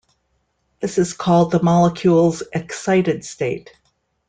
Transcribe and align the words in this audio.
This 0.79 0.97
is 0.97 1.13
called 1.13 1.51
the 1.51 1.61
molecule's 1.61 2.41
excited 2.53 3.23
state. 3.23 3.69